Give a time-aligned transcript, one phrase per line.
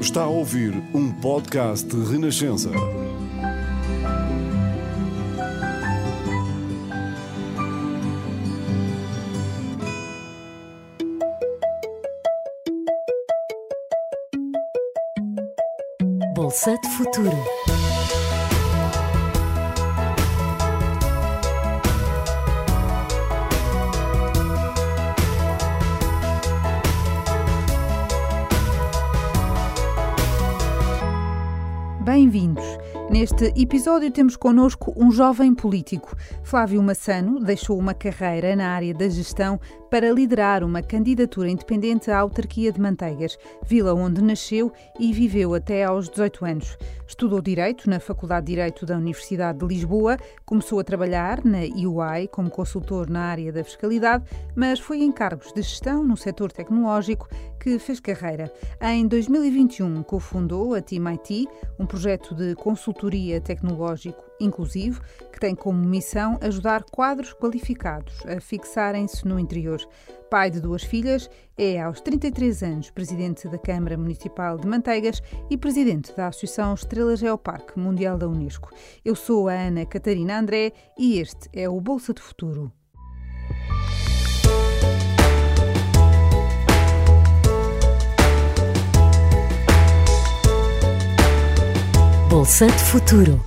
[0.00, 2.70] Está a ouvir um podcast de Renascença.
[16.34, 17.55] Bolsa de Futuro.
[32.16, 32.64] Bem-vindos.
[33.10, 36.16] Neste episódio temos connosco um jovem político.
[36.42, 42.18] Flávio Massano deixou uma carreira na área da gestão para liderar uma candidatura independente à
[42.18, 46.78] autarquia de Manteigas, vila onde nasceu e viveu até aos 18 anos.
[47.06, 52.28] Estudou Direito na Faculdade de Direito da Universidade de Lisboa, começou a trabalhar na UI
[52.28, 54.24] como consultor na área da fiscalidade,
[54.56, 57.28] mas foi em cargos de gestão no setor tecnológico
[57.58, 58.52] que fez carreira.
[58.80, 61.46] Em 2021, cofundou a Team IT,
[61.78, 65.00] um projeto de consultoria tecnológico inclusivo
[65.32, 69.80] que tem como missão ajudar quadros qualificados a fixarem-se no interior.
[70.30, 75.56] Pai de duas filhas, é aos 33 anos presidente da Câmara Municipal de Manteigas e
[75.56, 78.70] presidente da Associação Estrela Geoparque Mundial da Unesco.
[79.04, 82.72] Eu sou a Ana Catarina André e este é o Bolsa de Futuro.
[92.36, 93.42] Bolsa de Futuro.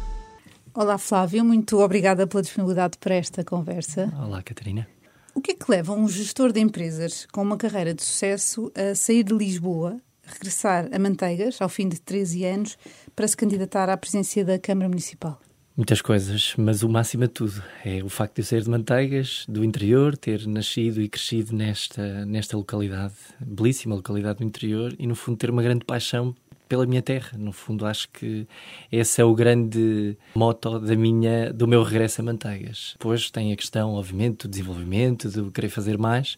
[0.74, 4.12] Olá Flávio, muito obrigada pela disponibilidade para esta conversa.
[4.20, 4.88] Olá, Catarina.
[5.36, 8.96] O que é que leva um gestor de empresas com uma carreira de sucesso a
[8.96, 12.80] sair de Lisboa, regressar a Manteigas ao fim de 13 anos
[13.16, 15.40] para se candidatar à presidência da Câmara Municipal?
[15.78, 19.46] Muitas coisas, mas o máximo de tudo é o facto de eu ser de Manteigas,
[19.48, 25.14] do interior, ter nascido e crescido nesta, nesta localidade, belíssima localidade do interior, e no
[25.14, 26.36] fundo ter uma grande paixão
[26.70, 27.38] pela minha terra.
[27.38, 28.48] No fundo, acho que
[28.92, 32.94] esse é o grande moto da minha, do meu regresso a Manteigas.
[32.94, 36.38] Depois tem a questão, obviamente, do desenvolvimento, de querer fazer mais,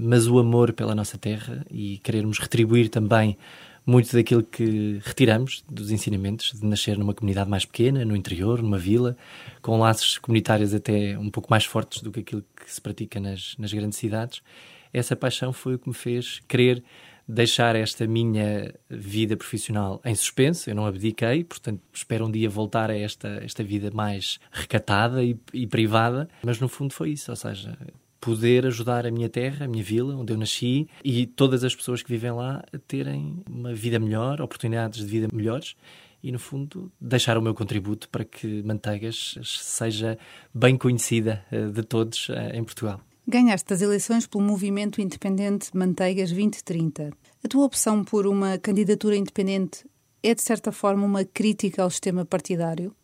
[0.00, 3.36] mas o amor pela nossa terra e querermos retribuir também
[3.84, 8.78] muito daquilo que retiramos dos ensinamentos de nascer numa comunidade mais pequena, no interior, numa
[8.78, 9.16] vila,
[9.60, 13.56] com laços comunitários até um pouco mais fortes do que aquilo que se pratica nas,
[13.58, 14.40] nas grandes cidades.
[14.92, 16.84] Essa paixão foi o que me fez querer
[17.32, 22.90] deixar esta minha vida profissional em suspenso, eu não abdiquei, portanto espero um dia voltar
[22.90, 27.36] a esta, esta vida mais recatada e, e privada, mas no fundo foi isso, ou
[27.36, 27.76] seja,
[28.20, 32.02] poder ajudar a minha terra, a minha vila, onde eu nasci, e todas as pessoas
[32.02, 35.74] que vivem lá a terem uma vida melhor, oportunidades de vida melhores
[36.22, 40.16] e, no fundo, deixar o meu contributo para que Manteigas seja
[40.54, 43.00] bem conhecida eh, de todos eh, em Portugal.
[43.26, 47.12] Ganhaste as eleições pelo movimento independente Manteigas 2030.
[47.44, 49.86] A tua opção por uma candidatura independente
[50.22, 52.94] é, de certa forma, uma crítica ao sistema partidário?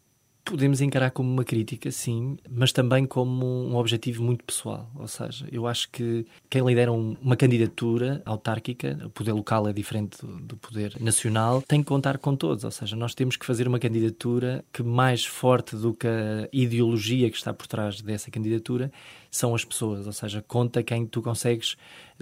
[0.48, 4.90] Podemos encarar como uma crítica, sim, mas também como um objetivo muito pessoal.
[4.94, 10.16] Ou seja, eu acho que quem lidera uma candidatura autárquica, o poder local é diferente
[10.24, 12.64] do poder nacional, tem que contar com todos.
[12.64, 17.30] Ou seja, nós temos que fazer uma candidatura que, mais forte do que a ideologia
[17.30, 18.90] que está por trás dessa candidatura,
[19.30, 20.06] são as pessoas.
[20.06, 21.76] Ou seja, conta quem tu consegues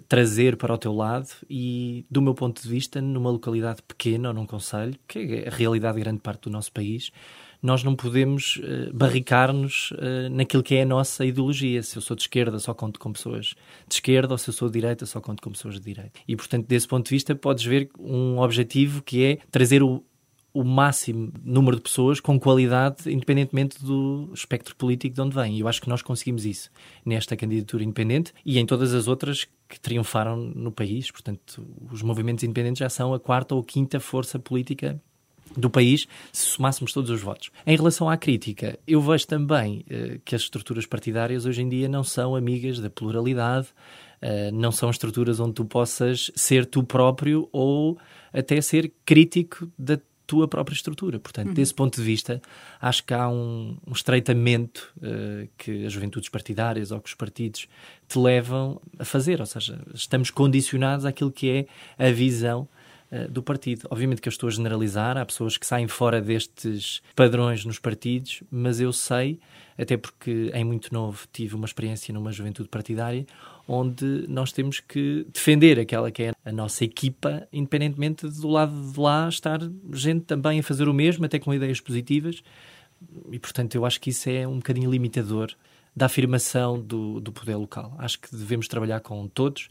[0.08, 4.34] trazer para o teu lado e, do meu ponto de vista, numa localidade pequena ou
[4.34, 7.12] num conselho, que é a realidade de grande parte do nosso país,
[7.66, 11.82] nós não podemos uh, barricar-nos uh, naquilo que é a nossa ideologia.
[11.82, 13.54] Se eu sou de esquerda, só conto com pessoas
[13.88, 16.12] de esquerda, ou se eu sou de direita, só conto com pessoas de direita.
[16.28, 20.04] E, portanto, desse ponto de vista, podes ver um objetivo que é trazer o,
[20.54, 25.56] o máximo número de pessoas com qualidade, independentemente do espectro político de onde vem.
[25.56, 26.70] E eu acho que nós conseguimos isso
[27.04, 31.10] nesta candidatura independente e em todas as outras que triunfaram no país.
[31.10, 35.00] Portanto, os movimentos independentes já são a quarta ou quinta força política
[35.56, 37.50] do país se somássemos todos os votos.
[37.66, 41.88] Em relação à crítica, eu vejo também uh, que as estruturas partidárias hoje em dia
[41.88, 43.68] não são amigas da pluralidade,
[44.22, 47.98] uh, não são estruturas onde tu possas ser tu próprio ou
[48.32, 51.18] até ser crítico da tua própria estrutura.
[51.18, 51.54] Portanto, uhum.
[51.54, 52.42] desse ponto de vista,
[52.80, 57.68] acho que há um, um estreitamento uh, que as juventudes partidárias ou que os partidos
[58.08, 61.66] te levam a fazer, ou seja, estamos condicionados àquilo que é
[62.06, 62.68] a visão
[63.10, 63.86] eh, do partido.
[63.90, 68.42] Obviamente que eu estou a generalizar, há pessoas que saem fora destes padrões nos partidos,
[68.50, 69.38] mas eu sei,
[69.78, 73.24] até porque em muito novo tive uma experiência numa juventude partidária,
[73.68, 78.98] onde nós temos que defender aquela que é a nossa equipa, independentemente do lado de
[78.98, 79.60] lá estar
[79.92, 82.42] gente também a fazer o mesmo, até com ideias positivas.
[83.30, 85.52] E, portanto, eu acho que isso é um bocadinho limitador
[85.94, 87.94] da afirmação do, do poder local.
[87.98, 89.68] Acho que devemos trabalhar com todos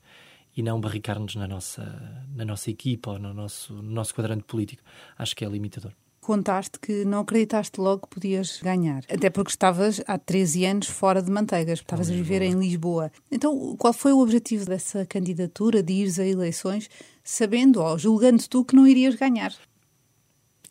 [0.55, 4.83] e não barricar-nos na nossa, na nossa equipa ou no nosso, no nosso quadrante político.
[5.17, 5.91] Acho que é limitador
[6.25, 9.03] contaste que não acreditaste logo que podias ganhar.
[9.07, 13.11] Até porque estavas há 13 anos fora de Manteigas, estavas a viver em Lisboa.
[13.31, 16.89] Então, qual foi o objetivo dessa candidatura, de ires a eleições,
[17.23, 19.53] sabendo ou julgando tu que não irias ganhar?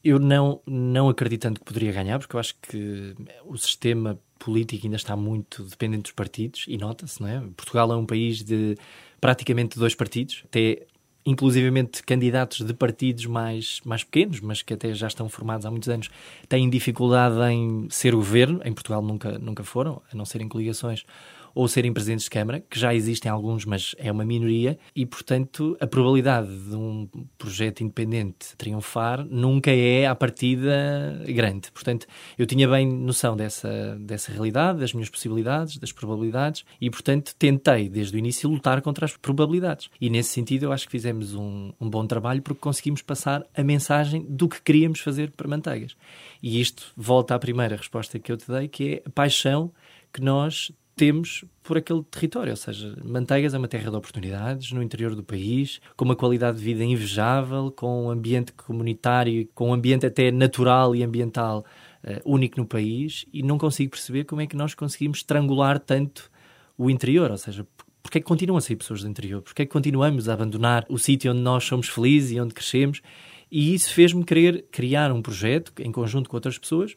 [0.02, 3.14] Eu não, não acreditando que poderia ganhar, porque eu acho que
[3.46, 7.40] o sistema político ainda está muito dependente dos partidos, e nota-se, não é?
[7.56, 8.76] Portugal é um país de
[9.24, 10.82] praticamente dois partidos, até
[11.24, 15.88] inclusivamente candidatos de partidos mais, mais pequenos, mas que até já estão formados há muitos
[15.88, 16.10] anos,
[16.46, 18.60] têm dificuldade em ser governo.
[18.66, 21.06] Em Portugal nunca, nunca foram, a não ser em coligações
[21.54, 25.76] ou serem presidentes de Câmara, que já existem alguns, mas é uma minoria, e, portanto,
[25.80, 27.08] a probabilidade de um
[27.38, 31.70] projeto independente triunfar nunca é, à partida, grande.
[31.72, 32.06] Portanto,
[32.36, 37.88] eu tinha bem noção dessa, dessa realidade, das minhas possibilidades, das probabilidades, e, portanto, tentei,
[37.88, 39.88] desde o início, lutar contra as probabilidades.
[40.00, 43.62] E, nesse sentido, eu acho que fizemos um, um bom trabalho porque conseguimos passar a
[43.62, 45.96] mensagem do que queríamos fazer para Manteigas.
[46.42, 49.72] E isto volta à primeira resposta que eu te dei, que é a paixão
[50.12, 54.82] que nós temos por aquele território, ou seja, Manteigas é uma terra de oportunidades no
[54.82, 59.74] interior do país, com uma qualidade de vida invejável, com um ambiente comunitário, com um
[59.74, 61.64] ambiente até natural e ambiental
[62.04, 66.30] uh, único no país, e não consigo perceber como é que nós conseguimos estrangular tanto
[66.76, 67.66] o interior, ou seja,
[68.02, 69.40] porque é que continuam a sair pessoas do interior?
[69.40, 73.00] Porque é que continuamos a abandonar o sítio onde nós somos felizes e onde crescemos?
[73.50, 76.96] E isso fez-me querer criar um projeto em conjunto com outras pessoas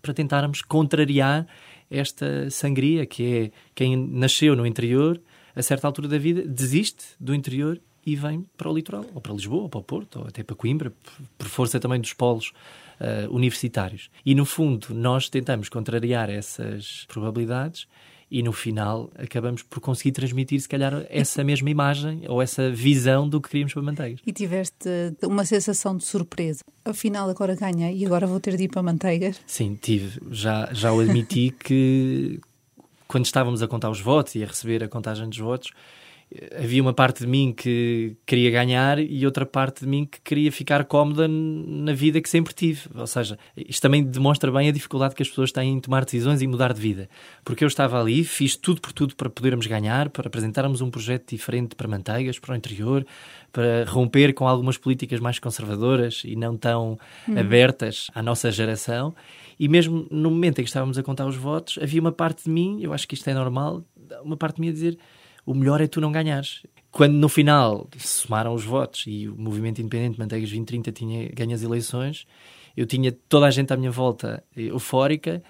[0.00, 1.46] para tentarmos contrariar
[1.90, 5.20] esta sangria, que é quem nasceu no interior,
[5.54, 9.32] a certa altura da vida, desiste do interior e vem para o litoral, ou para
[9.32, 10.92] Lisboa, ou para o Porto, ou até para Coimbra,
[11.36, 12.52] por força também dos polos
[13.00, 14.10] uh, universitários.
[14.24, 17.86] E, no fundo, nós tentamos contrariar essas probabilidades
[18.30, 23.28] e no final acabamos por conseguir transmitir, se calhar, essa mesma imagem ou essa visão
[23.28, 24.20] do que queríamos para Manteigas.
[24.24, 24.88] E tiveste
[25.24, 26.62] uma sensação de surpresa.
[26.84, 29.40] Afinal, agora ganhei e agora vou ter de ir para Manteigas?
[29.46, 30.20] Sim, tive.
[30.30, 32.40] Já, já o admiti que
[33.08, 35.72] quando estávamos a contar os votos e a receber a contagem dos votos,
[36.56, 40.52] havia uma parte de mim que queria ganhar e outra parte de mim que queria
[40.52, 42.82] ficar cómoda na vida que sempre tive.
[42.94, 46.40] Ou seja, isto também demonstra bem a dificuldade que as pessoas têm em tomar decisões
[46.40, 47.08] e mudar de vida.
[47.44, 51.30] Porque eu estava ali, fiz tudo por tudo para podermos ganhar, para apresentarmos um projeto
[51.30, 53.04] diferente para Manteigas, para o interior,
[53.52, 56.96] para romper com algumas políticas mais conservadoras e não tão
[57.28, 57.38] hum.
[57.38, 59.12] abertas à nossa geração.
[59.58, 62.50] E mesmo no momento em que estávamos a contar os votos, havia uma parte de
[62.50, 63.84] mim, eu acho que isto é normal,
[64.22, 64.96] uma parte de mim a dizer
[65.44, 66.62] o melhor é tu não ganhares.
[66.90, 71.62] Quando no final somaram os votos e o movimento independente Manteigas 2030 tinha ganho as
[71.62, 72.26] eleições,
[72.76, 75.42] eu tinha toda a gente à minha volta eufórica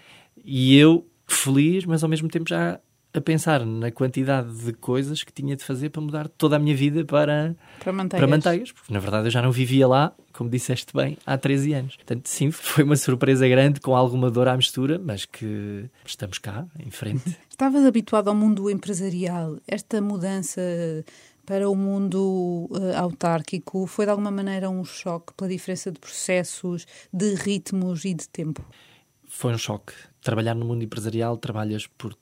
[0.45, 2.79] e eu feliz, mas ao mesmo tempo já
[3.13, 6.75] a pensar na quantidade de coisas que tinha de fazer para mudar toda a minha
[6.75, 8.21] vida para, para, manteigas.
[8.21, 8.73] para manteigas.
[8.73, 11.97] Porque na verdade eu já não vivia lá, como disseste bem, há 13 anos.
[11.97, 16.67] Portanto, sim, foi uma surpresa grande, com alguma dor à mistura, mas que estamos cá,
[16.79, 17.37] em frente.
[17.51, 19.59] Estavas habituado ao mundo empresarial.
[19.67, 20.61] Esta mudança
[21.45, 26.87] para o mundo uh, autárquico foi de alguma maneira um choque pela diferença de processos,
[27.13, 28.65] de ritmos e de tempo?
[29.29, 29.93] Foi um choque.
[30.23, 32.15] Trabalhar no mundo empresarial, trabalhas por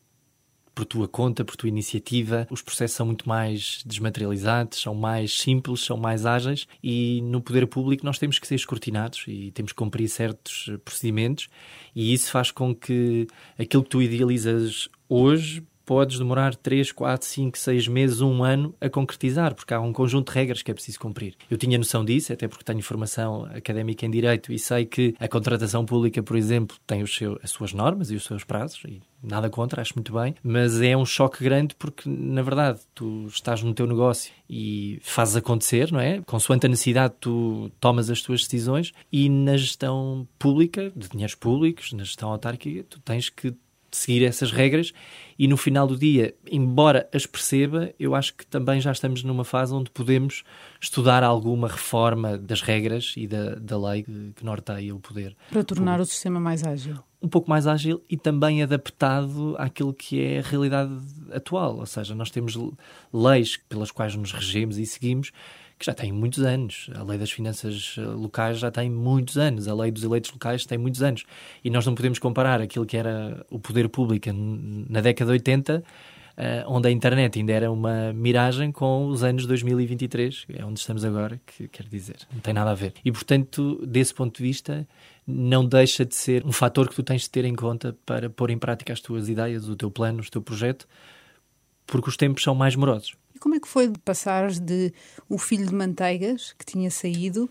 [0.79, 2.47] por tua conta, por tua iniciativa.
[2.49, 7.67] Os processos são muito mais desmaterializados, são mais simples, são mais ágeis e no poder
[7.67, 11.49] público nós temos que ser escrutinados e temos que cumprir certos procedimentos
[11.97, 13.27] e isso faz com que
[13.59, 18.91] aquilo que tu idealizas hoje podes demorar 3, 4, 5, 6 meses, um ano a
[18.91, 21.35] concretizar, porque há um conjunto de regras que é preciso cumprir.
[21.51, 25.27] Eu tinha noção disso, até porque tenho formação académica em Direito e sei que a
[25.27, 29.01] contratação pública, por exemplo, tem os seu, as suas normas e os seus prazos, e
[29.23, 33.63] nada contra, acho muito bem, mas é um choque grande porque, na verdade, tu estás
[33.63, 36.21] no teu negócio e fazes acontecer, não é?
[36.21, 41.95] Consoante a necessidade, tu tomas as tuas decisões e na gestão pública, de dinheiros públicos,
[41.95, 43.55] na gestão autárquica, tu tens que
[43.99, 44.93] seguir essas regras
[45.39, 49.45] e no final do dia, embora as perceba, eu acho que também já estamos numa
[49.45, 50.43] fase onde podemos
[50.81, 55.37] estudar alguma reforma das regras e da, da lei que norteia o poder.
[55.51, 56.99] Para tornar o sistema mais ágil.
[57.23, 60.93] Um pouco mais ágil e também adaptado àquilo que é a realidade
[61.33, 61.79] atual.
[61.79, 62.59] Ou seja, nós temos
[63.13, 65.31] leis pelas quais nos regemos e seguimos
[65.79, 66.91] que já tem muitos anos.
[66.95, 69.69] A lei das finanças eh, locais já tem muitos anos.
[69.69, 71.25] A lei dos eleitos locais tem muitos anos.
[71.63, 75.85] E nós não podemos comparar aquilo que era o poder público na década de 80,
[76.37, 81.05] eh, onde a internet ainda era uma miragem, com os anos 2023, é onde estamos
[81.05, 82.95] agora, que quer dizer, não tem nada a ver.
[83.05, 84.87] E, portanto, desse ponto de vista,
[85.27, 88.51] não deixa de ser um fator que tu tens de ter em conta para pôr
[88.51, 90.89] em prática as tuas ideias, o teu plano, o teu projeto,
[91.87, 93.15] porque os tempos são mais morosos.
[93.39, 94.93] E como é que foi de passares de
[95.29, 97.49] o filho de manteigas, que tinha saído,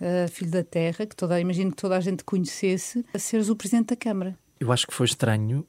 [0.00, 3.56] uh, filho da terra, que toda, imagino que toda a gente conhecesse, a seres o
[3.56, 4.38] presidente da Câmara?
[4.60, 5.66] Eu acho que foi estranho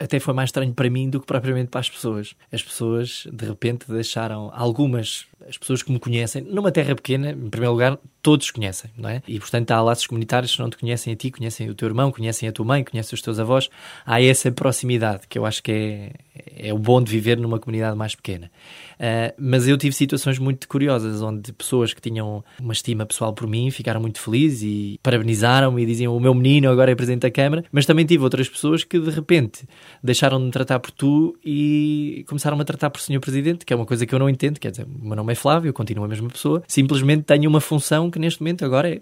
[0.00, 2.34] até foi mais estranho para mim do que propriamente para as pessoas.
[2.52, 7.50] As pessoas, de repente, deixaram algumas, as pessoas que me conhecem, numa terra pequena, em
[7.50, 7.98] primeiro lugar,
[8.28, 9.22] todos conhecem, não é?
[9.26, 12.12] E, portanto, há laços comunitários que não te conhecem a ti, conhecem o teu irmão,
[12.12, 13.70] conhecem a tua mãe, conhecem os teus avós.
[14.04, 17.96] Há essa proximidade que eu acho que é, é o bom de viver numa comunidade
[17.96, 18.50] mais pequena.
[18.98, 23.46] Uh, mas eu tive situações muito curiosas onde pessoas que tinham uma estima pessoal por
[23.46, 27.30] mim ficaram muito felizes e parabenizaram-me e diziam o meu menino agora é presidente da
[27.30, 27.64] Câmara.
[27.72, 29.66] Mas também tive outras pessoas que de repente
[30.02, 33.76] deixaram de me tratar por tu e começaram a tratar por senhor presidente, que é
[33.76, 34.60] uma coisa que eu não entendo.
[34.60, 36.62] Quer dizer, o meu nome é Flávio, eu continuo a mesma pessoa.
[36.66, 39.00] Simplesmente tenho uma função que neste momento agora é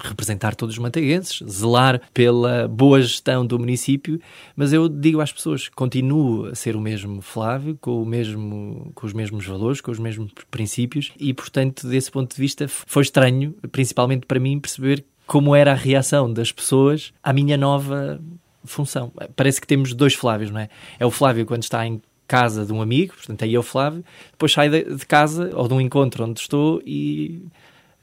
[0.00, 4.20] representar todos os manteguenses, zelar pela boa gestão do município,
[4.56, 9.06] mas eu digo às pessoas, continuo a ser o mesmo Flávio, com, o mesmo, com
[9.06, 13.54] os mesmos valores, com os mesmos princípios, e portanto, desse ponto de vista, foi estranho,
[13.70, 18.20] principalmente para mim, perceber como era a reação das pessoas à minha nova
[18.64, 19.12] função.
[19.36, 20.68] Parece que temos dois Flávios, não é?
[20.98, 24.04] É o Flávio quando está em casa de um amigo, portanto, aí é o Flávio,
[24.30, 27.42] depois sai de casa ou de um encontro onde estou e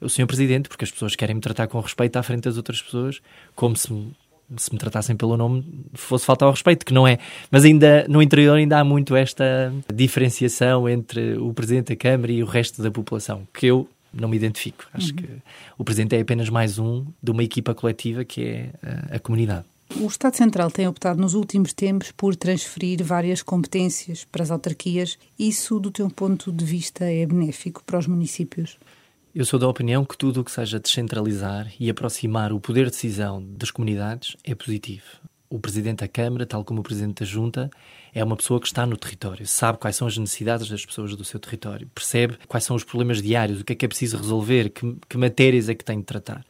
[0.00, 2.80] o senhor presidente, porque as pessoas querem me tratar com respeito à frente das outras
[2.80, 3.20] pessoas,
[3.54, 4.12] como se me,
[4.56, 5.64] se me tratassem pelo nome
[5.94, 7.18] fosse falta ao respeito, que não é.
[7.50, 12.42] Mas ainda no interior ainda há muito esta diferenciação entre o presidente da Câmara e
[12.42, 14.86] o resto da população, que eu não me identifico.
[14.92, 15.16] Acho uhum.
[15.16, 15.28] que
[15.78, 19.64] o presidente é apenas mais um de uma equipa coletiva que é a, a comunidade.
[19.96, 25.18] O Estado Central tem optado nos últimos tempos por transferir várias competências para as autarquias.
[25.36, 28.78] Isso, do teu ponto de vista, é benéfico para os municípios?
[29.32, 32.90] Eu sou da opinião que tudo o que seja descentralizar e aproximar o poder de
[32.90, 35.04] decisão das comunidades é positivo.
[35.48, 37.70] O Presidente da Câmara, tal como o Presidente da Junta,
[38.12, 41.24] é uma pessoa que está no território, sabe quais são as necessidades das pessoas do
[41.24, 44.68] seu território, percebe quais são os problemas diários, o que é que é preciso resolver,
[44.70, 46.44] que, que matérias é que tem de tratar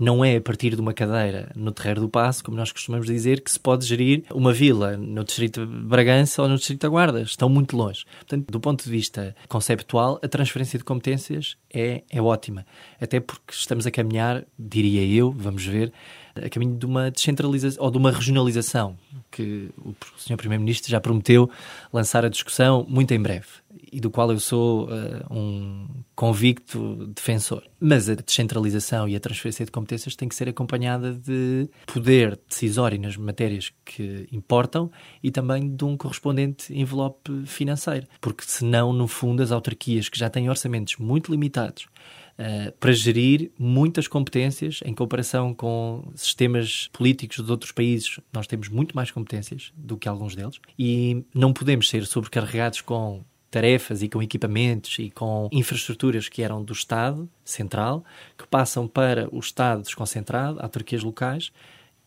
[0.00, 3.42] não é a partir de uma cadeira no Terreiro do Passo, como nós costumamos dizer,
[3.42, 7.20] que se pode gerir uma vila no Distrito de Bragança ou no Distrito da Guarda.
[7.20, 8.06] Estão muito longe.
[8.18, 12.64] Portanto, do ponto de vista conceptual, a transferência de competências é, é ótima.
[12.98, 15.92] Até porque estamos a caminhar, diria eu, vamos ver,
[16.34, 18.96] a caminho de uma descentralização ou de uma regionalização
[19.30, 20.36] que o Sr.
[20.36, 21.50] Primeiro-Ministro já prometeu
[21.92, 23.46] lançar a discussão muito em breve
[23.92, 27.62] e do qual eu sou uh, um convicto defensor.
[27.78, 33.00] Mas a descentralização e a transferência de competências tem que ser acompanhada de poder decisório
[33.00, 34.90] nas matérias que importam
[35.22, 38.06] e também de um correspondente envelope financeiro.
[38.20, 41.86] Porque senão, no fundo, as autarquias que já têm orçamentos muito limitados
[42.40, 48.18] Uh, para gerir muitas competências em comparação com sistemas políticos de outros países.
[48.32, 53.22] Nós temos muito mais competências do que alguns deles e não podemos ser sobrecarregados com
[53.50, 58.04] tarefas e com equipamentos e com infraestruturas que eram do Estado central,
[58.38, 61.52] que passam para o Estado desconcentrado, autarquias locais,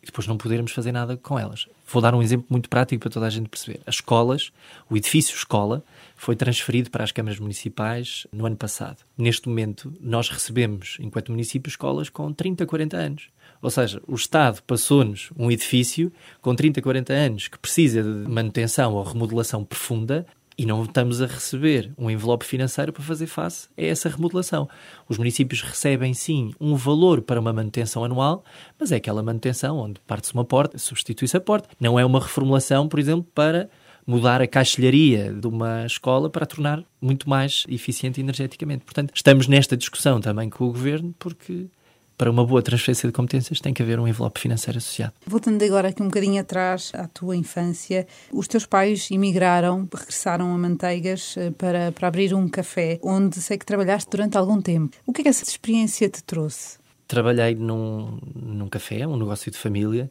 [0.04, 1.66] e depois não podermos fazer nada com elas.
[1.88, 3.80] Vou dar um exemplo muito prático para toda a gente perceber.
[3.88, 4.52] As escolas,
[4.90, 5.82] o edifício escola,
[6.16, 8.98] foi transferido para as câmaras municipais no ano passado.
[9.18, 13.30] Neste momento, nós recebemos, enquanto município, escolas com 30, 40 anos.
[13.62, 18.94] Ou seja, o Estado passou-nos um edifício com 30, 40 anos que precisa de manutenção
[18.94, 23.82] ou remodelação profunda e não estamos a receber um envelope financeiro para fazer face a
[23.82, 24.70] essa remodelação.
[25.08, 28.44] Os municípios recebem sim um valor para uma manutenção anual,
[28.80, 31.70] mas é aquela manutenção onde parte-se uma porta, substitui-se a porta.
[31.80, 33.70] Não é uma reformulação, por exemplo, para
[34.06, 38.84] mudar a caixilharia de uma escola para a tornar muito mais eficiente energeticamente.
[38.84, 41.68] Portanto, estamos nesta discussão também com o governo porque
[42.17, 45.13] para uma boa transferência de competências tem que haver um envelope financeiro associado.
[45.25, 50.58] Voltando agora aqui um bocadinho atrás à tua infância, os teus pais emigraram, regressaram a
[50.58, 54.96] Manteigas eh, para, para abrir um café, onde sei que trabalhaste durante algum tempo.
[55.05, 56.77] O que é que essa experiência te trouxe?
[57.08, 60.10] Trabalhei num, num café, um negócio de família,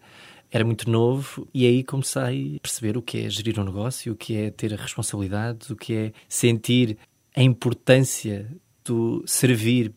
[0.50, 4.16] era muito novo e aí comecei a perceber o que é gerir um negócio, o
[4.16, 6.98] que é ter responsabilidades, o que é sentir
[7.34, 8.46] a importância
[8.84, 9.94] do servir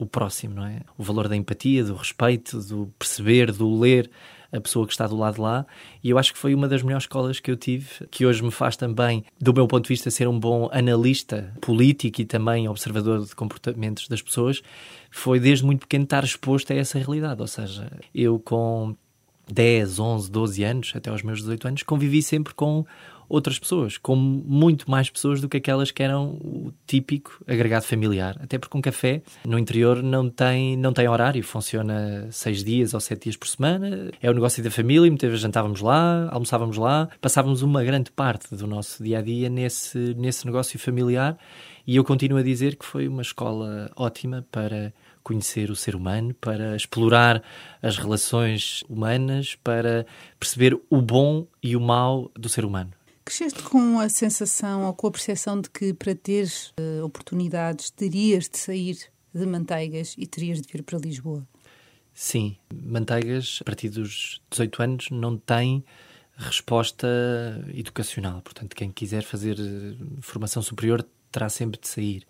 [0.00, 0.80] o próximo, não é?
[0.96, 4.10] O valor da empatia, do respeito, do perceber, do ler
[4.50, 5.66] a pessoa que está do lado de lá.
[6.02, 8.50] E eu acho que foi uma das melhores escolas que eu tive, que hoje me
[8.50, 13.24] faz também, do meu ponto de vista, ser um bom analista político e também observador
[13.26, 14.62] de comportamentos das pessoas.
[15.10, 17.42] Foi desde muito pequeno estar exposto a essa realidade.
[17.42, 18.96] Ou seja, eu com
[19.52, 22.86] 10, 11, 12 anos, até aos meus 18 anos, convivi sempre com
[23.30, 28.36] outras pessoas, com muito mais pessoas do que aquelas que eram o típico agregado familiar.
[28.42, 33.00] Até porque um café no interior não tem, não tem horário, funciona seis dias ou
[33.00, 37.08] sete dias por semana, é o negócio da família, muitas vezes jantávamos lá, almoçávamos lá,
[37.20, 41.38] passávamos uma grande parte do nosso dia a dia nesse, nesse negócio familiar
[41.86, 46.34] e eu continuo a dizer que foi uma escola ótima para conhecer o ser humano,
[46.34, 47.42] para explorar
[47.82, 50.06] as relações humanas, para
[50.38, 52.90] perceber o bom e o mau do ser humano.
[53.30, 58.48] Cresceste com a sensação ou com a percepção de que para teres uh, oportunidades terias
[58.48, 58.98] de sair
[59.32, 61.46] de Manteigas e terias de vir para Lisboa?
[62.12, 65.84] Sim, Manteigas, a partir dos 18 anos, não tem
[66.36, 67.06] resposta
[67.72, 68.42] educacional.
[68.42, 72.26] Portanto, quem quiser fazer eh, formação superior terá sempre de sair.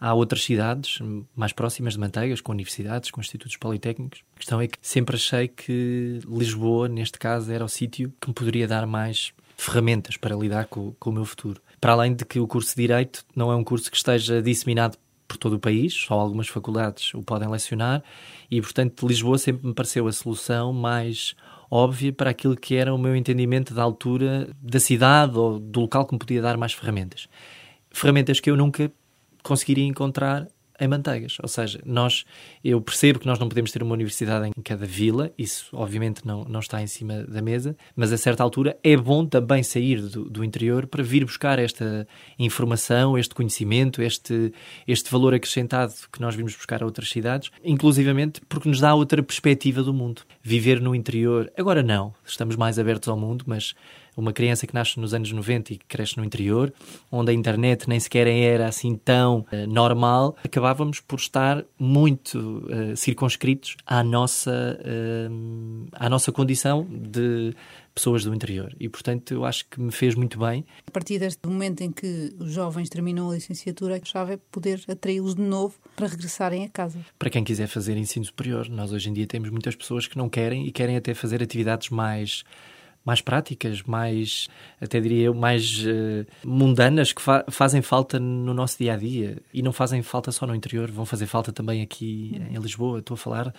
[0.00, 1.00] Há outras cidades
[1.36, 4.24] mais próximas de Manteigas, com universidades, com institutos politécnicos.
[4.36, 8.32] A questão é que sempre achei que Lisboa, neste caso, era o sítio que me
[8.32, 11.60] poderia dar mais ferramentas para lidar com, com o meu futuro.
[11.80, 14.96] Para além de que o curso de Direito não é um curso que esteja disseminado
[15.28, 18.02] por todo o país, só algumas faculdades o podem lecionar,
[18.50, 21.36] e portanto Lisboa sempre me pareceu a solução mais
[21.70, 26.04] óbvia para aquilo que era o meu entendimento da altura da cidade ou do local
[26.04, 27.28] que me podia dar mais ferramentas.
[27.92, 28.90] Ferramentas que eu nunca
[29.42, 30.48] conseguiria encontrar
[30.80, 31.36] em Manteigas.
[31.42, 32.24] Ou seja, nós,
[32.64, 36.44] eu percebo que nós não podemos ter uma universidade em cada vila, isso obviamente não,
[36.44, 40.24] não está em cima da mesa, mas a certa altura é bom também sair do,
[40.24, 42.06] do interior para vir buscar esta
[42.38, 44.52] informação, este conhecimento, este,
[44.86, 49.22] este valor acrescentado que nós vimos buscar a outras cidades, inclusivamente porque nos dá outra
[49.22, 50.22] perspectiva do mundo.
[50.42, 53.74] Viver no interior, agora não, estamos mais abertos ao mundo, mas
[54.20, 56.72] uma criança que nasce nos anos 90 e que cresce no interior,
[57.10, 62.96] onde a internet nem sequer era assim tão uh, normal, acabávamos por estar muito uh,
[62.96, 67.54] circunscritos à nossa, uh, à nossa condição de
[67.94, 68.74] pessoas do interior.
[68.78, 70.64] E, portanto, eu acho que me fez muito bem.
[70.86, 74.82] A partir deste momento em que os jovens terminam a licenciatura, a chave é poder
[74.88, 76.98] atraí-los de novo para regressarem a casa.
[77.18, 80.28] Para quem quiser fazer ensino superior, nós hoje em dia temos muitas pessoas que não
[80.28, 82.44] querem e querem até fazer atividades mais
[83.04, 84.48] mais práticas, mais,
[84.80, 89.38] até diria eu, mais uh, mundanas, que fa fazem falta no nosso dia a dia.
[89.52, 92.98] E não fazem falta só no interior, vão fazer falta também aqui em Lisboa.
[92.98, 93.54] Estou a falar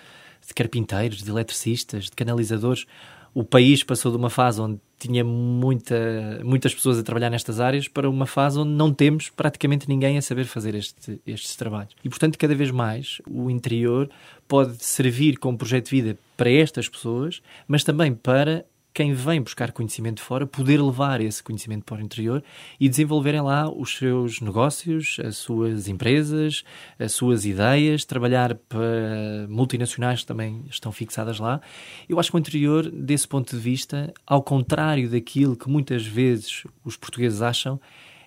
[0.46, 2.86] de carpinteiros, de eletricistas, de canalizadores.
[3.34, 7.88] O país passou de uma fase onde tinha muita, muitas pessoas a trabalhar nestas áreas
[7.88, 11.96] para uma fase onde não temos praticamente ninguém a saber fazer este, estes trabalhos.
[12.04, 14.10] E, portanto, cada vez mais o interior
[14.48, 19.72] pode servir como projeto de vida para estas pessoas, mas também para quem vem buscar
[19.72, 22.44] conhecimento de fora poder levar esse conhecimento para o interior
[22.80, 26.64] e desenvolverem lá os seus negócios, as suas empresas,
[27.00, 31.62] as suas ideias, trabalhar para multinacionais que também estão fixadas lá.
[32.08, 36.64] Eu acho que o interior, desse ponto de vista, ao contrário daquilo que muitas vezes
[36.84, 37.80] os portugueses acham,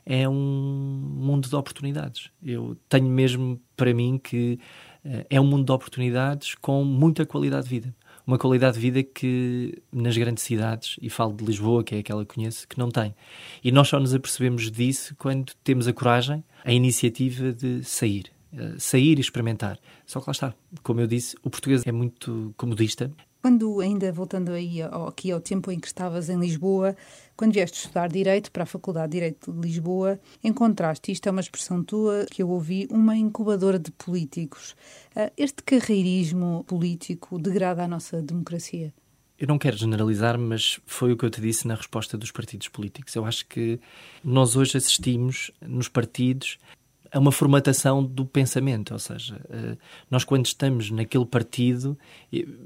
[0.06, 2.30] é um mundo de oportunidades.
[2.42, 4.58] Eu tenho mesmo para mim que
[5.02, 7.94] eh, é um mundo de oportunidades com muita qualidade de vida
[8.26, 12.24] uma qualidade de vida que nas grandes cidades, e falo de Lisboa, que é aquela
[12.24, 13.14] que conheço, que não tem.
[13.62, 18.32] E nós só nos apercebemos disso quando temos a coragem, a iniciativa de sair.
[18.52, 19.78] Uh, sair e experimentar.
[20.06, 23.10] Só que lá está, como eu disse, o português é muito comodista,
[23.44, 26.96] quando, ainda voltando aí ao, aqui ao tempo em que estavas em Lisboa,
[27.36, 31.42] quando vieste estudar Direito para a Faculdade de Direito de Lisboa, encontraste, isto é uma
[31.42, 34.74] expressão tua que eu ouvi, uma incubadora de políticos.
[35.14, 38.94] Ah, este carreirismo político degrada a nossa democracia?
[39.38, 42.68] Eu não quero generalizar, mas foi o que eu te disse na resposta dos partidos
[42.68, 43.14] políticos.
[43.14, 43.78] Eu acho que
[44.24, 46.58] nós hoje assistimos nos partidos
[47.14, 48.92] a uma formatação do pensamento.
[48.92, 49.76] Ou seja, eh,
[50.10, 51.96] nós, quando estamos naquele partido,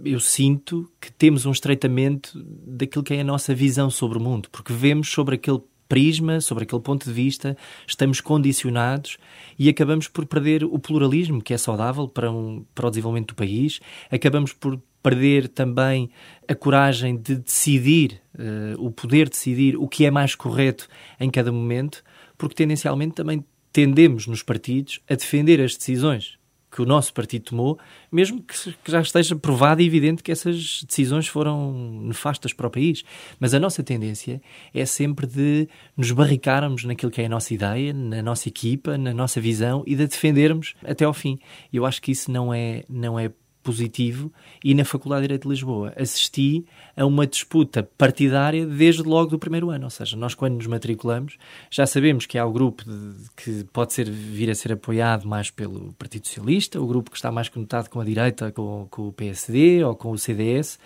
[0.02, 2.32] eu sinto que temos um estreitamento
[2.66, 6.64] daquilo que é a nossa visão sobre o mundo, porque vemos sobre aquele prisma, sobre
[6.64, 7.56] aquele ponto de vista,
[7.86, 9.18] estamos condicionados
[9.58, 13.34] e acabamos por perder o pluralismo, que é saudável para, um, para o desenvolvimento do
[13.34, 13.80] país,
[14.10, 16.10] acabamos por perder também
[16.46, 20.88] a coragem de decidir, uh, o poder decidir o que é mais correto
[21.20, 22.02] em cada momento,
[22.36, 26.38] porque tendencialmente também tendemos nos partidos a defender as decisões
[26.70, 27.78] que o nosso partido tomou,
[28.12, 28.54] mesmo que,
[28.86, 33.02] já esteja provado e evidente que essas decisões foram nefastas para o país.
[33.40, 34.40] Mas a nossa tendência
[34.74, 39.14] é sempre de nos barricarmos naquilo que é a nossa ideia, na nossa equipa, na
[39.14, 41.38] nossa visão e de defendermos até ao fim.
[41.72, 43.30] Eu acho que isso não é, não é
[43.62, 44.32] positivo
[44.64, 46.64] e na Faculdade de Direito de Lisboa assisti
[46.96, 49.84] a uma disputa partidária desde logo do primeiro ano.
[49.84, 51.36] Ou seja, nós quando nos matriculamos
[51.70, 55.50] já sabemos que há o grupo de, que pode ser, vir a ser apoiado mais
[55.50, 59.12] pelo Partido Socialista, o grupo que está mais conectado com a direita, com, com o
[59.12, 60.78] PSD ou com o CDS,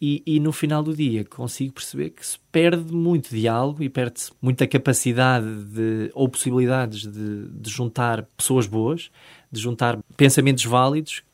[0.00, 4.30] e, e, no final do dia consigo perceber que se perde muito diálogo e perde-se
[4.40, 9.10] muita capacidade de, ou possibilidades de, de juntar pessoas boas,
[9.50, 11.24] de juntar pensamentos válidos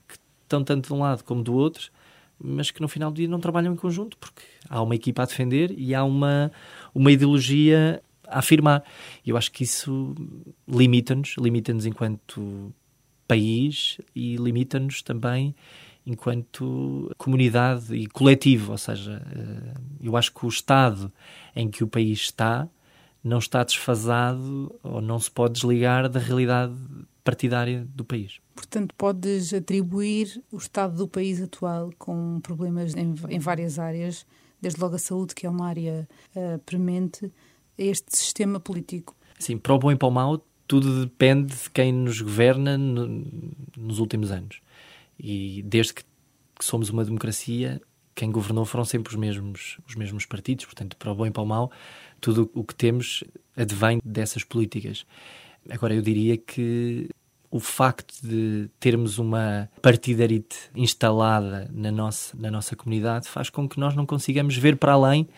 [0.44, 1.90] estão tanto de um lado como do outro,
[2.38, 5.26] mas que no final do dia não trabalham em conjunto, porque há uma equipa a
[5.26, 6.50] defender e há uma,
[6.94, 8.83] uma ideologia a afirmar.
[9.24, 10.14] E eu acho que isso
[10.68, 12.72] limita-nos, limita-nos enquanto
[13.26, 15.54] país e limita-nos também
[16.07, 21.11] enquanto comunidade e coletivo, ou seja, eh, eu acho que o estado
[21.57, 22.68] em que o país está
[23.22, 26.74] não está desfasado ou não se pode desligar da realidade
[27.24, 28.38] partidária do país.
[28.54, 34.26] Portanto, podes atribuir o estado do país atual com problemas em, em várias áreas,
[34.60, 36.06] desde logo a saúde, que é uma área
[36.37, 37.32] uh, premente,
[37.78, 39.16] a este sistema político.
[39.38, 43.24] Sim, para o bom e para o mau, tudo depende de quem nos governa no,
[43.76, 44.60] nos últimos anos.
[45.18, 47.80] E desde que, que, somos uma democracia,
[48.14, 50.66] quem governou foram sempre os mesmos, os mesmos partidos.
[50.66, 51.70] Portanto, para o bom e para o mau,
[52.20, 53.24] tudo o que temos
[53.56, 55.06] advém dessas políticas.
[55.70, 57.09] Agora, eu diria que
[57.50, 63.79] o facto de termos uma partidarite instalada na nossa, na nossa comunidade faz com que
[63.79, 65.29] nós não consigamos ver para além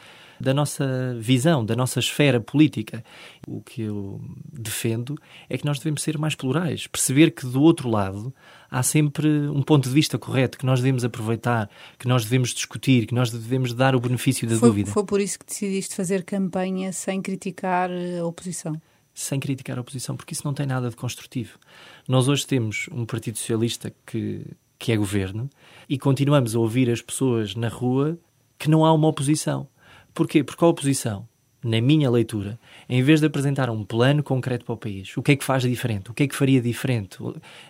[0.41, 3.05] da nossa visão, da nossa esfera política.
[3.47, 4.21] O que eu
[4.53, 5.17] defendo
[5.49, 8.35] é que nós devemos ser mais plurais, perceber que do outro lado
[8.71, 13.07] há sempre um ponto de vista correto que nós devemos aproveitar, que nós devemos discutir,
[13.07, 14.91] que nós devemos dar o benefício da foi, dúvida.
[14.91, 18.81] Foi por isso que decidiste fazer campanha sem criticar a oposição?
[19.17, 21.59] Sem criticar a oposição, porque isso não tem nada de construtivo.
[22.07, 24.47] Nós hoje temos um Partido Socialista que,
[24.79, 25.49] que é governo
[25.89, 28.19] e continuamos a ouvir as pessoas na rua
[28.59, 29.67] que não há uma oposição.
[30.13, 30.45] Porquê?
[30.45, 31.27] Porque a oposição,
[31.65, 35.33] na minha leitura, em vez de apresentar um plano concreto para o país, o que
[35.33, 36.11] é que faz diferente?
[36.11, 37.17] O que é que faria diferente?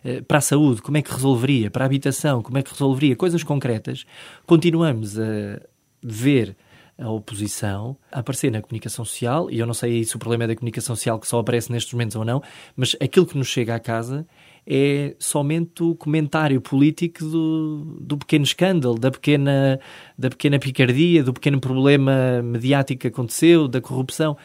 [0.03, 1.71] Eh, para a saúde, como é que resolveria?
[1.71, 3.15] Para a habitação, como é que resolveria?
[3.15, 4.05] Coisas concretas.
[4.45, 5.61] Continuamos a
[6.03, 6.57] ver
[6.99, 10.47] a oposição a aparecer na comunicação social, e eu não sei se o problema é
[10.47, 12.43] da comunicação social que só aparece nestes momentos ou não,
[12.75, 14.27] mas aquilo que nos chega à casa
[14.67, 19.79] é somente o comentário político do, do pequeno escândalo, da pequena,
[20.19, 24.37] da pequena picardia, do pequeno problema mediático que aconteceu, da corrupção.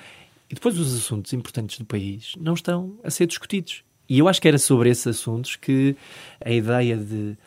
[0.50, 3.84] E depois os assuntos importantes do país não estão a ser discutidos.
[4.08, 5.96] E eu acho que era sobre esses assuntos que
[6.44, 7.38] a ideia de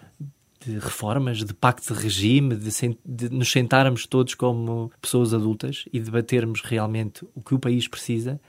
[0.65, 2.71] de reformas, de pacto de regime, de,
[3.05, 8.41] de, nos sentarmos todos como pessoas adultas e debatermos realmente o que o país precisa,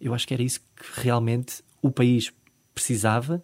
[0.00, 2.32] eu acho que era isso que realmente o país
[2.74, 3.42] precisava.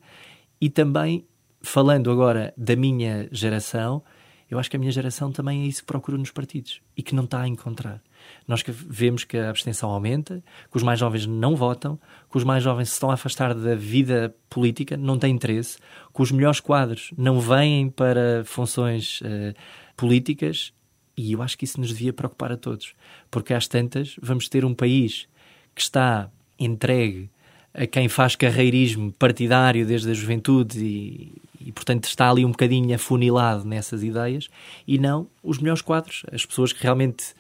[0.61, 1.27] E também,
[1.62, 4.03] falando agora da minha geração,
[4.51, 7.14] eu acho que a minha geração também é isso que procura nos partidos e que
[7.14, 8.03] não está a encontrar.
[8.47, 11.99] Nós vemos que a abstenção aumenta, que os mais jovens não votam,
[12.31, 15.79] que os mais jovens se estão a afastar da vida política, não têm interesse,
[16.15, 19.55] que os melhores quadros não vêm para funções uh,
[19.97, 20.73] políticas
[21.17, 22.95] e eu acho que isso nos devia preocupar a todos,
[23.31, 25.29] porque às tantas vamos ter um país
[25.75, 27.29] que está entregue
[27.75, 32.95] a quem faz carreirismo partidário desde a juventude e, e, portanto, está ali um bocadinho
[32.95, 34.49] afunilado nessas ideias,
[34.87, 37.35] e não os melhores quadros, as pessoas que realmente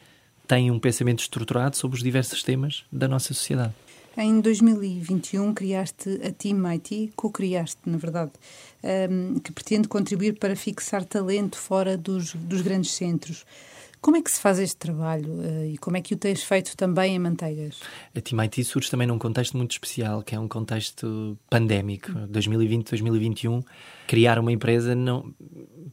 [0.50, 3.72] têm um pensamento estruturado sobre os diversos temas da nossa sociedade.
[4.16, 8.32] Em 2021 criaste a Team IT, co-criaste, na verdade,
[9.08, 13.46] um, que pretende contribuir para fixar talento fora dos, dos grandes centros.
[14.00, 16.74] Como é que se faz este trabalho uh, e como é que o tens feito
[16.76, 17.80] também em Manteigas?
[18.14, 22.10] A IT surge também num contexto muito especial, que é um contexto pandémico.
[22.12, 23.62] 2020, 2021,
[24.06, 25.34] criar uma empresa não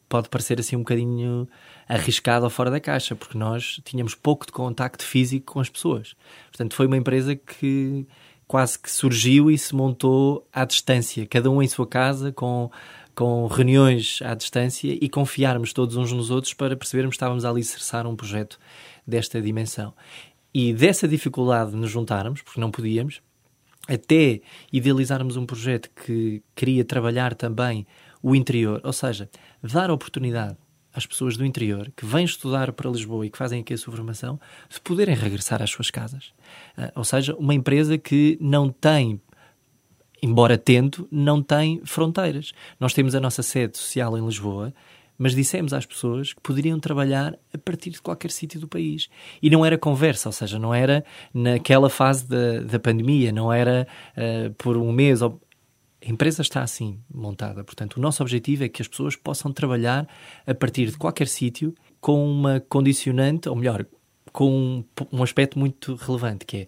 [0.07, 1.47] pode parecer assim um bocadinho
[1.87, 6.15] arriscado ou fora da caixa, porque nós tínhamos pouco de contacto físico com as pessoas.
[6.49, 8.07] Portanto, foi uma empresa que
[8.47, 12.71] quase que surgiu e se montou à distância, cada um em sua casa, com,
[13.17, 17.49] com reuniões à distância e confiarmos todos uns nos outros para percebermos que estávamos a
[17.49, 18.59] alicerçar um projeto
[19.07, 19.91] desta dimensão.
[20.53, 23.19] E dessa dificuldade de nos juntarmos, porque não podíamos,
[23.87, 24.39] até
[24.71, 27.87] idealizarmos um projeto que queria trabalhar também
[28.21, 29.27] o interior, ou seja,
[29.63, 30.55] dar oportunidade
[30.93, 33.95] às pessoas do interior que vêm estudar para Lisboa e que fazem aqui a sua
[33.95, 36.33] formação de poderem regressar às suas casas.
[36.77, 39.19] Uh, ou seja, uma empresa que não tem,
[40.21, 42.53] embora tendo, não tem fronteiras.
[42.79, 44.73] Nós temos a nossa sede social em Lisboa,
[45.17, 49.09] mas dissemos às pessoas que poderiam trabalhar a partir de qualquer sítio do país.
[49.41, 51.03] E não era conversa, ou seja, não era
[51.33, 55.21] naquela fase da, da pandemia, não era uh, por um mês.
[55.21, 55.41] Ou
[56.05, 57.63] A empresa está assim montada.
[57.63, 60.07] Portanto, o nosso objetivo é que as pessoas possam trabalhar
[60.45, 63.85] a partir de qualquer sítio com uma condicionante, ou melhor,
[64.31, 66.67] com um, um aspecto muito relevante, que é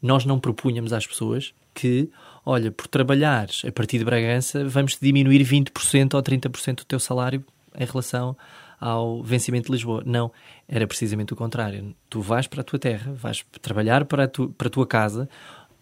[0.00, 2.08] nós não propunhamos às pessoas que,
[2.48, 7.44] olha, por trabalhares a partir de Bragança, vamos diminuir 20% ou 30% do teu salário
[7.78, 8.34] em relação
[8.80, 10.02] ao vencimento de Lisboa.
[10.06, 10.32] Não,
[10.66, 11.94] era precisamente o contrário.
[12.08, 15.28] Tu vais para a tua terra, vais trabalhar para a, tu, para a tua casa,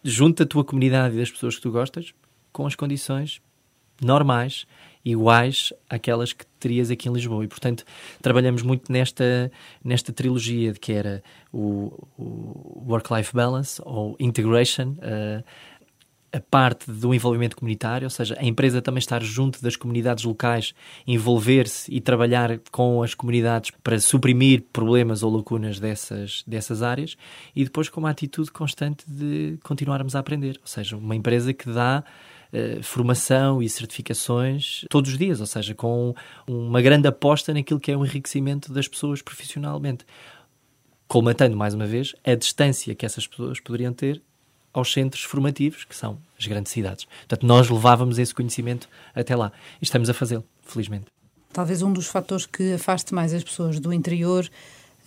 [0.03, 2.13] junto à tua comunidade e das pessoas que tu gostas,
[2.51, 3.41] com as condições
[4.01, 4.67] normais,
[5.05, 7.45] iguais àquelas que terias aqui em Lisboa.
[7.45, 7.85] E, portanto,
[8.21, 9.49] trabalhamos muito nesta,
[9.81, 15.43] nesta trilogia de que era o, o work-life balance ou integration, uh,
[16.37, 20.73] a parte do envolvimento comunitário, ou seja, a empresa também estar junto das comunidades locais,
[21.05, 27.17] envolver-se e trabalhar com as comunidades para suprimir problemas ou lacunas dessas, dessas áreas,
[27.55, 31.69] e depois com uma atitude constante de continuarmos a aprender, ou seja, uma empresa que
[31.69, 32.03] dá
[32.47, 36.15] Uh, formação e certificações todos os dias, ou seja, com
[36.47, 40.05] uma grande aposta naquilo que é o enriquecimento das pessoas profissionalmente.
[41.09, 44.21] Colmatando, mais uma vez, a distância que essas pessoas poderiam ter
[44.77, 47.05] aos centros formativos, que são as grandes cidades.
[47.05, 49.51] Portanto, nós levávamos esse conhecimento até lá.
[49.81, 51.05] E estamos a fazê-lo, felizmente.
[51.51, 54.47] Talvez um dos fatores que afaste mais as pessoas do interior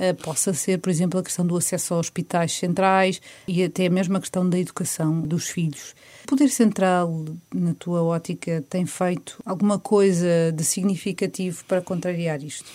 [0.01, 4.17] uh, possa ser, por exemplo, a questão do acesso a hospitais centrais e até mesmo
[4.17, 5.95] a questão da educação dos filhos.
[6.25, 12.69] O Poder Central, na tua ótica, tem feito alguma coisa de significativo para contrariar isto?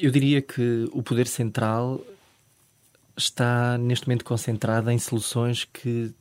[0.00, 2.00] Eu diria que o Poder Central
[3.16, 6.12] está neste momento concentrada em soluções que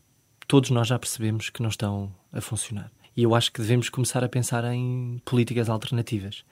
[0.48, 2.92] todos nós já percebemos que não estão a funcionar.
[3.16, 6.44] E eu acho que devemos começar a pensar em políticas alternativas.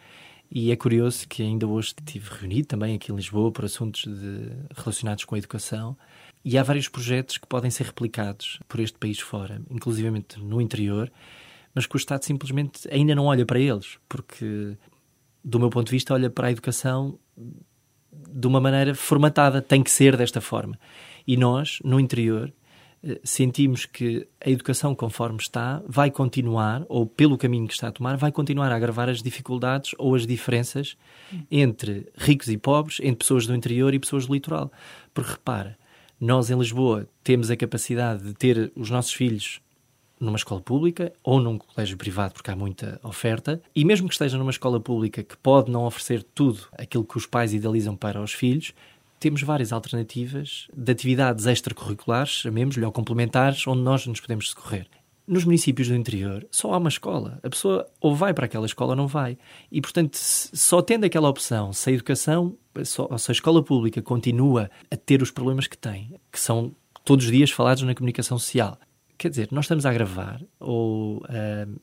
[0.49, 4.51] E é curioso que ainda hoje estive reunido também aqui em Lisboa por assuntos de,
[4.75, 5.97] relacionados com a educação
[6.43, 11.12] e há vários projetos que podem ser replicados por este país fora, inclusivamente no interior,
[11.73, 14.75] mas que o Estado simplesmente ainda não olha para eles, porque,
[15.43, 17.17] do meu ponto de vista, olha para a educação
[18.12, 20.78] de uma maneira formatada, tem que ser desta forma.
[21.28, 22.52] E nós, no interior,
[23.04, 27.91] eh, sentimos que a educação conforme está vai continuar, ou pelo caminho que está a
[27.91, 30.95] tomar, vai continuar a agravar as dificuldades ou as diferenças
[31.50, 34.71] entre ricos e pobres, entre pessoas do interior e pessoas do litoral.
[35.13, 35.78] Porque repara,
[36.19, 39.60] nós em Lisboa temos a capacidade de ter os nossos filhos
[40.21, 44.38] numa escola pública ou num colégio privado, porque há muita oferta, e mesmo que esteja
[44.38, 48.34] numa escola pública que pode não oferecer tudo aquilo que os pais idealizam para os
[48.34, 48.73] filhos,
[49.19, 54.88] temos várias alternativas de atividades extracurriculares, chamemos-lhe, ou complementares, onde nós nos podemos socorrer.
[55.27, 57.39] Nos municípios do interior só há uma escola.
[57.43, 59.38] A pessoa ou vai para aquela escola ou não vai.
[59.71, 64.97] E, portanto, só tendo aquela opção, se a educação, se a escola pública continua a
[64.97, 68.77] ter os problemas que tem, que são todos os dias falados na comunicação social,
[69.21, 71.79] Quer dizer, nós estamos a gravar ou uh,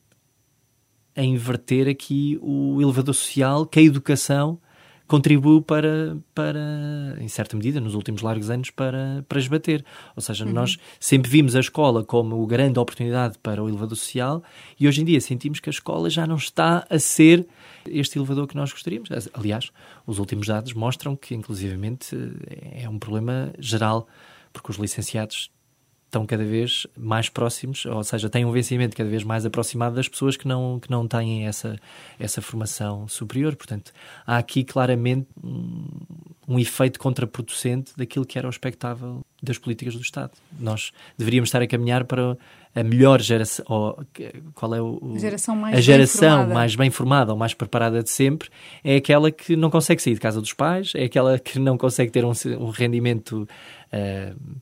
[1.15, 4.61] a inverter aqui o elevador social que a educação
[5.07, 9.85] contribuiu para, para, em certa medida, nos últimos largos anos, para, para esbater.
[10.17, 10.53] Ou seja, uhum.
[10.53, 14.43] nós sempre vimos a escola como grande oportunidade para o elevador social
[14.77, 17.47] e hoje em dia sentimos que a escola já não está a ser
[17.87, 19.11] este elevador que nós gostaríamos.
[19.33, 19.71] Aliás,
[20.05, 22.17] os últimos dados mostram que, inclusivamente,
[22.73, 24.09] é um problema geral,
[24.53, 25.53] porque os licenciados
[26.09, 30.09] estão cada vez mais próximos, ou seja, têm um vencimento cada vez mais aproximado das
[30.09, 31.77] pessoas que não, que não têm essa,
[32.19, 33.55] essa formação superior.
[33.55, 33.93] Portanto,
[34.27, 35.87] há aqui claramente um,
[36.49, 40.33] um efeito contraproducente daquilo que era o expectável das políticas do Estado.
[40.59, 42.39] Nós deveríamos estar a caminhar para
[42.75, 44.03] a melhor geração, ou
[44.55, 48.03] qual é o, a geração, mais, a geração bem mais bem formada ou mais preparada
[48.03, 48.49] de sempre,
[48.83, 52.11] é aquela que não consegue sair de casa dos pais, é aquela que não consegue
[52.11, 53.47] ter um, um rendimento.
[53.93, 54.59] Uh,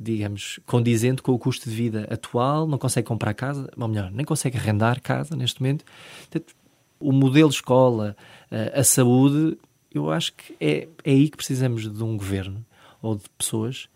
[0.00, 4.24] digamos, condizente com o custo de vida atual, não consegue comprar casa, ou melhor, nem
[4.24, 5.84] consegue arrendar casa neste momento.
[6.20, 6.54] Portanto,
[6.98, 8.16] o modelo escola,
[8.50, 9.58] eh, a saúde,
[9.92, 12.64] eu acho que é, é aí que precisamos de um governo
[13.00, 13.88] ou de pessoas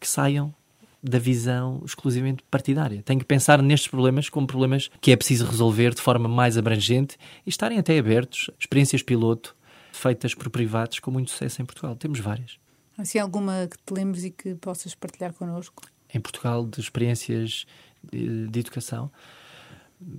[0.00, 0.54] que saiam
[1.02, 3.02] da visão exclusivamente partidária.
[3.02, 7.16] Tem que pensar nestes problemas como problemas que é preciso resolver de forma mais abrangente
[7.44, 9.56] e estarem até abertos, experiências piloto
[9.92, 11.96] feitas por privados com muito sucesso em Portugal.
[11.96, 12.61] Temos várias.
[12.96, 15.82] Assim, alguma que te lembres e que possas partilhar connosco?
[16.12, 17.66] Em Portugal, de experiências
[18.02, 19.10] de, de educação,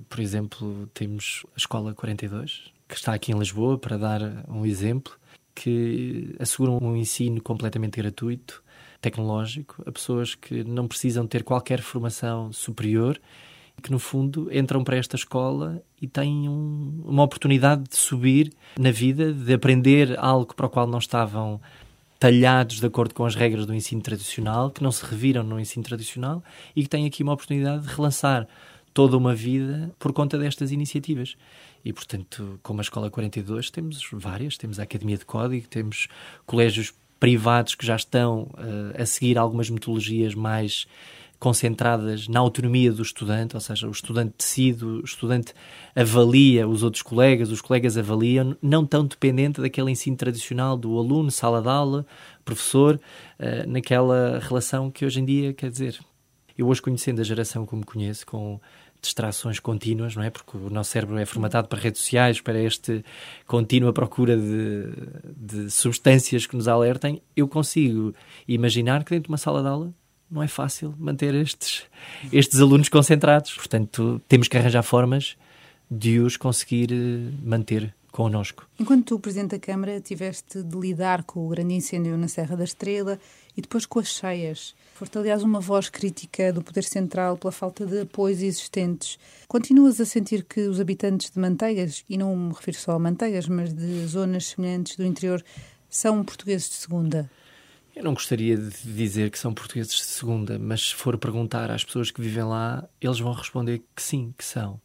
[0.10, 5.14] por exemplo, temos a Escola 42, que está aqui em Lisboa, para dar um exemplo,
[5.54, 8.64] que assegura um ensino completamente gratuito,
[9.02, 13.20] tecnológico, a pessoas que não precisam ter qualquer formação superior
[13.82, 18.92] que no fundo entram para esta escola e têm um, uma oportunidade de subir na
[18.92, 21.60] vida, de aprender algo para o qual não estavam
[22.24, 25.84] talhados de acordo com as regras do ensino tradicional, que não se reviram no ensino
[25.84, 26.42] tradicional
[26.74, 28.48] e que têm aqui uma oportunidade de relançar
[28.94, 31.36] toda uma vida por conta destas iniciativas.
[31.84, 34.56] E, portanto, como a Escola 42, temos várias.
[34.56, 36.08] Temos a Academia de Código, temos
[36.46, 40.88] colégios privados que já estão uh, a seguir algumas metodologias mais
[41.44, 45.54] concentradas na autonomia do estudante, ou seja, o estudante decide, o estudante
[45.94, 51.30] avalia os outros colegas, os colegas avaliam, não tão dependente daquele ensino tradicional do aluno,
[51.30, 52.06] sala de aula,
[52.46, 56.00] professor, uh, naquela relação que hoje em dia, quer dizer,
[56.58, 58.58] eu hoje conhecendo a geração como conheço, com
[59.02, 60.30] distrações contínuas, não é?
[60.30, 63.04] Porque o nosso cérebro é formatado para redes sociais, para este
[63.46, 64.94] contínua procura de,
[65.36, 67.22] de substâncias que nos alertem.
[67.36, 68.14] Eu consigo
[68.48, 69.94] imaginar que dentro de uma sala de aula
[70.34, 71.84] não é fácil manter estes,
[72.32, 73.54] estes alunos concentrados.
[73.54, 75.38] Portanto, temos que arranjar formas
[75.90, 78.68] de os conseguir eh, manter connosco.
[78.80, 82.64] Enquanto tu, Presidente da Câmara, tiveste de lidar com o grande incêndio na Serra da
[82.64, 83.20] Estrela
[83.58, 87.86] e depois com as cheias, foste, aliás, uma voz crítica do Poder Central pela falta
[87.86, 89.18] de apoios existentes.
[89.48, 93.48] Continuas a sentir que os habitantes de Manteigas, e não me refiro só a Manteigas,
[93.48, 95.44] mas de zonas semelhantes do interior,
[95.90, 97.30] são portugueses de segunda?
[97.96, 101.84] Eu não gostaria de dizer que são portugueses de segunda, mas se for perguntar às
[101.84, 104.82] pessoas que vivem lá, eles vão responder que sim, que são.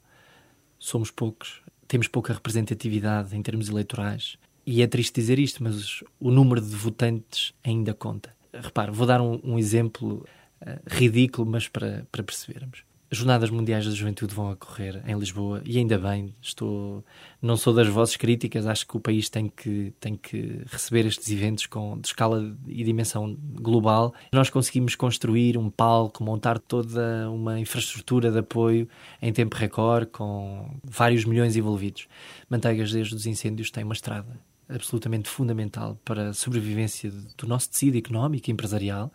[0.78, 4.36] Somos poucos, temos pouca representatividade em termos eleitorais.
[4.66, 8.36] E é triste dizer isto, mas o número de votantes ainda conta.
[8.52, 10.26] Repare, vou dar um, um exemplo
[10.60, 12.87] uh, ridículo, mas para, para percebermos.
[13.10, 17.02] As Jornadas Mundiais da Juventude vão ocorrer em Lisboa e ainda bem, estou
[17.40, 21.30] não sou das vozes críticas, acho que o país tem que tem que receber estes
[21.30, 24.12] eventos com de escala e dimensão global.
[24.30, 28.86] Nós conseguimos construir um palco, montar toda uma infraestrutura de apoio
[29.22, 32.06] em tempo recorde com vários milhões envolvidos.
[32.50, 37.96] Manteigas desde os incêndios tem uma estrada absolutamente fundamental para a sobrevivência do nosso tecido
[37.96, 39.10] económico e empresarial.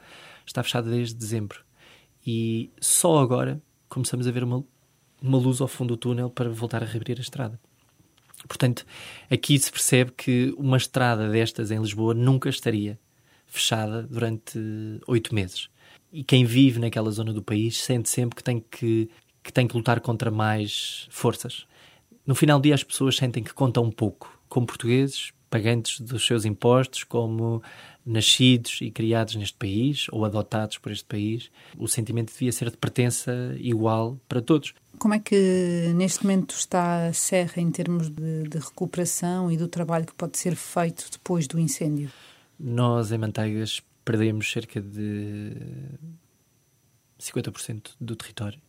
[0.47, 1.63] Está fechada desde dezembro.
[2.25, 3.61] E só agora
[3.93, 4.63] começamos a ver uma,
[5.21, 7.59] uma luz ao fundo do túnel para voltar a reabrir a estrada.
[8.47, 8.85] Portanto,
[9.29, 12.99] aqui se percebe que uma estrada destas em Lisboa nunca estaria
[13.45, 14.59] fechada durante
[15.07, 15.69] oito meses.
[16.11, 19.09] E quem vive naquela zona do país sente sempre que tem que,
[19.43, 21.65] que tem que lutar contra mais forças.
[22.25, 26.45] No final do dia, as pessoas sentem que contam pouco, como portugueses, pagantes dos seus
[26.45, 27.61] impostos, como
[28.05, 32.77] nascidos e criados neste país ou adotados por este país, o sentimento devia ser de
[32.77, 34.73] pertença igual para todos.
[34.99, 39.67] Como é que neste momento está a Serra em termos de, de recuperação e do
[39.67, 42.11] trabalho que pode ser feito depois do incêndio?
[42.59, 45.53] Nós, em Manteigas, perdemos cerca de
[47.19, 48.59] 50% do território.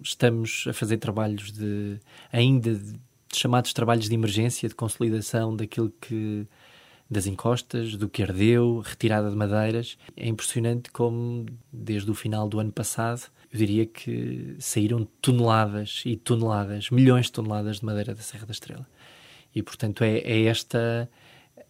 [0.00, 1.98] Estamos a fazer trabalhos de
[2.32, 2.94] ainda de,
[3.32, 6.46] chamados trabalhos de emergência, de consolidação daquilo que
[7.12, 9.98] das encostas, do que ardeu, retirada de madeiras.
[10.16, 13.22] É impressionante como, desde o final do ano passado,
[13.52, 18.52] eu diria que saíram toneladas e toneladas, milhões de toneladas de madeira da Serra da
[18.52, 18.86] Estrela.
[19.54, 21.08] E, portanto, é, é esta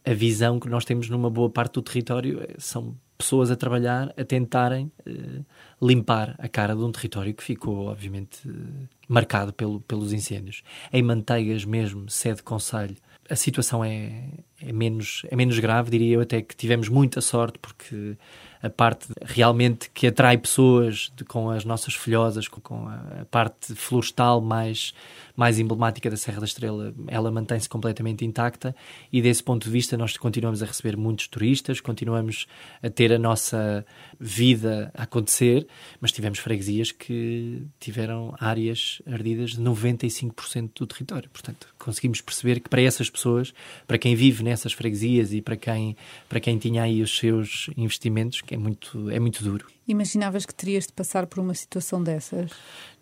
[0.04, 2.40] a visão que nós temos numa boa parte do território.
[2.58, 5.44] São pessoas a trabalhar, a tentarem uh,
[5.80, 10.62] limpar a cara de um território que ficou, obviamente, uh, marcado pelo, pelos incêndios.
[10.92, 12.96] Em Manteigas mesmo, sede conselho,
[13.32, 14.12] a situação é,
[14.60, 18.14] é, menos, é menos grave, diria eu até que tivemos muita sorte, porque
[18.62, 23.24] a parte realmente que atrai pessoas de, com as nossas folhosas, com, com a, a,
[23.24, 24.92] parte florestal mais,
[25.36, 28.74] mais emblemática da Serra da Estrela, ela mantém-se completamente intacta
[29.12, 32.46] e desse ponto de vista nós continuamos a receber muitos turistas, continuamos
[32.82, 33.84] a ter a nossa
[34.18, 35.66] vida a acontecer,
[36.00, 41.30] mas tivemos freguesias que tiveram áreas ardidas de 95% do território.
[41.30, 43.52] Portanto, conseguimos perceber que para essas pessoas,
[43.86, 45.96] para quem vive nessas freguesias e para quem,
[46.28, 49.66] para quem tinha aí os seus investimentos, é muito, é muito duro.
[49.86, 52.50] Imaginavas que terias de passar por uma situação dessas?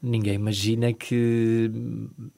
[0.02, 1.70] Ninguém imagina que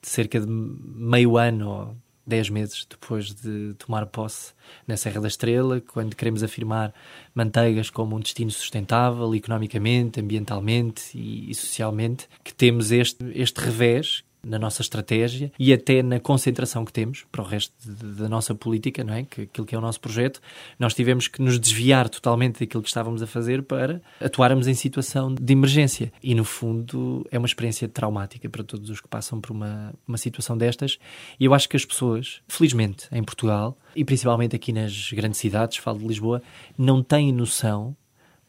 [0.02, 4.52] cerca de meio ano ou dez meses depois de tomar posse
[4.86, 6.94] na Serra da Estrela, quando queremos afirmar
[7.34, 14.24] Manteigas como um destino sustentável, economicamente, ambientalmente e, e socialmente, que temos este, este revés
[14.44, 19.04] na nossa estratégia e até na concentração que temos para o resto da nossa política,
[19.04, 19.24] não é?
[19.24, 20.40] Que aquilo que é o nosso projeto,
[20.78, 25.34] nós tivemos que nos desviar totalmente daquilo que estávamos a fazer para atuarmos em situação
[25.34, 26.12] de emergência.
[26.22, 30.18] E no fundo é uma experiência traumática para todos os que passam por uma, uma
[30.18, 30.98] situação destas.
[31.38, 35.76] E eu acho que as pessoas, felizmente, em Portugal e principalmente aqui nas grandes cidades,
[35.76, 36.42] falo de Lisboa,
[36.76, 37.96] não têm noção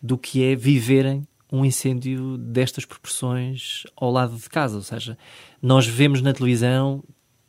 [0.01, 4.75] do que é viverem um incêndio destas proporções ao lado de casa.
[4.75, 5.15] Ou seja,
[5.61, 7.03] nós vemos na televisão,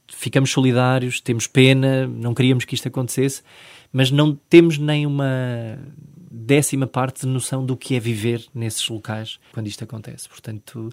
[0.07, 3.43] ficamos solidários, temos pena, não queríamos que isto acontecesse,
[3.91, 5.79] mas não temos nem uma
[6.31, 10.29] décima parte de noção do que é viver nesses locais quando isto acontece.
[10.29, 10.91] Portanto,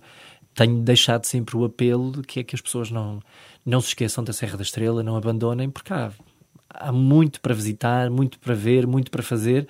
[0.56, 3.20] tenho deixado sempre o apelo de que é que as pessoas não,
[3.66, 6.14] não se esqueçam da Serra da Estrela, não abandonem, porque há,
[6.70, 9.68] há muito para visitar, muito para ver, muito para fazer.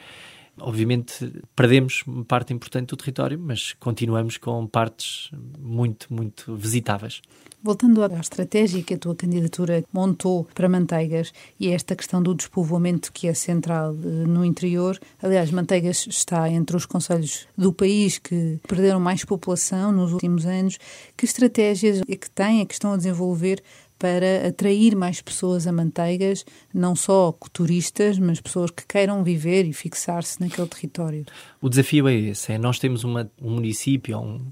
[0.60, 7.22] Obviamente perdemos parte importante do território, mas continuamos com partes muito, muito visitáveis.
[7.64, 13.14] Voltando à estratégia que a tua candidatura montou para Manteigas e esta questão do despovoamento
[13.14, 18.60] que é central eh, no interior, aliás, Manteigas está entre os conselhos do país que
[18.68, 20.80] perderam mais população nos últimos anos.
[21.16, 23.62] Que estratégias é que têm, é que estão a desenvolver
[24.02, 26.44] para atrair mais pessoas a Manteigas,
[26.74, 31.24] não só turistas, mas pessoas que queiram viver e fixar-se naquele território?
[31.62, 34.52] O desafio é esse, é nós temos uma, um município, um,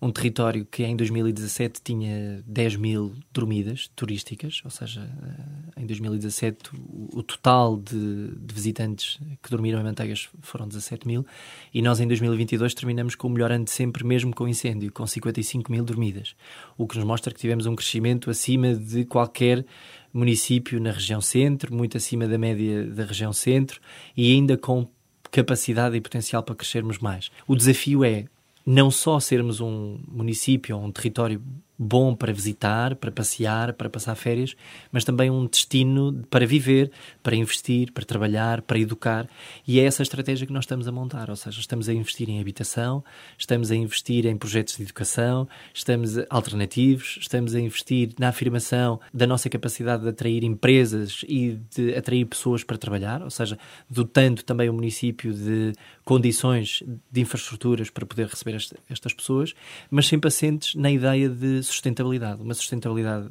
[0.00, 6.70] um território que em 2017 tinha 10 mil dormidas turísticas, ou seja, eh, em 2017
[7.12, 11.26] o, total de, de, visitantes que dormiram em Manteigas foram 17 mil
[11.74, 15.06] e nós em 2022 terminamos com o melhor ano de sempre, mesmo com incêndio, com
[15.06, 16.36] 55 mil dormidas,
[16.76, 19.64] o que nos mostra que tivemos um crescimento acima de qualquer
[20.12, 23.80] município na região centro, muito acima da média da região centro
[24.16, 24.88] e ainda com
[25.30, 27.30] capacidade e potencial para crescermos mais.
[27.46, 28.26] O desafio é
[28.70, 31.42] não só sermos um município ou um território
[31.78, 34.56] bom para visitar, para passear, para passar férias,
[34.90, 36.90] mas também um destino para viver,
[37.22, 39.28] para investir, para trabalhar, para educar.
[39.66, 41.30] E é essa a estratégia que nós estamos a montar.
[41.30, 43.04] Ou seja, estamos a investir em habitação,
[43.38, 49.26] estamos a investir em projetos de educação, estamos alternativos, estamos a investir na afirmação da
[49.26, 53.56] nossa capacidade de atrair empresas e de atrair pessoas para trabalhar, ou seja,
[53.88, 55.72] dotando também o município de
[56.04, 58.56] condições de infraestruturas para poder receber
[58.88, 59.54] estas pessoas,
[59.90, 63.30] mas sempre assentes na ideia de sustentabilidade, uma sustentabilidade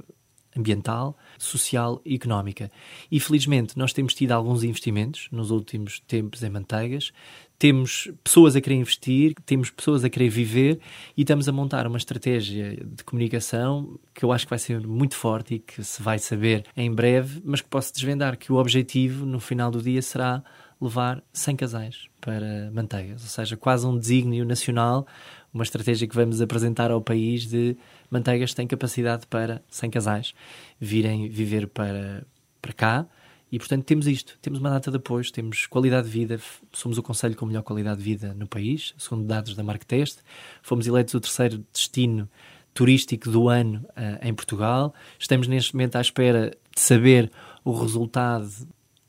[0.58, 2.72] ambiental, social e económica.
[3.12, 7.12] E felizmente nós temos tido alguns investimentos nos últimos tempos em manteigas,
[7.60, 10.80] temos pessoas a querer investir, temos pessoas a querer viver
[11.16, 15.16] e estamos a montar uma estratégia de comunicação que eu acho que vai ser muito
[15.16, 19.26] forte e que se vai saber em breve, mas que posso desvendar que o objetivo
[19.26, 20.44] no final do dia será
[20.80, 25.08] levar 100 casais para manteigas, ou seja, quase um desígnio nacional
[25.54, 27.76] uma estratégia que vamos apresentar ao país de
[28.10, 30.34] Manteigas tem capacidade para 100 casais
[30.80, 32.26] virem viver para,
[32.62, 33.08] para cá
[33.52, 34.38] e, portanto, temos isto.
[34.42, 36.40] Temos uma data de apoio, temos qualidade de vida,
[36.74, 40.20] somos o Conselho com melhor qualidade de vida no país, segundo dados da Marktest.
[40.62, 42.30] Fomos eleitos o terceiro destino
[42.74, 44.94] turístico do ano uh, em Portugal.
[45.18, 47.32] Estamos neste momento à espera de saber
[47.64, 48.50] o resultado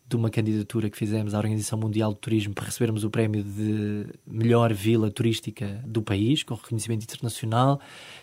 [0.08, 4.06] de uma candidatura que fizemos à Organização Mundial de Turismo para recebermos o prémio de
[4.26, 7.78] melhor vila turística do país, com reconhecimento internacional.